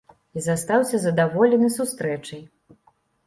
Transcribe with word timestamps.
І 0.39 0.41
застаўся 0.45 1.01
задаволены 1.03 1.69
сустрэчай. 1.77 2.41